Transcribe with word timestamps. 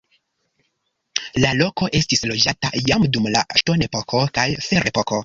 La 1.43 1.51
loko 1.57 1.89
estis 1.99 2.25
loĝata 2.31 2.71
jam 2.87 3.05
dum 3.19 3.29
la 3.37 3.45
ŝtonepoko 3.63 4.23
kaj 4.39 4.49
ferepoko. 4.71 5.19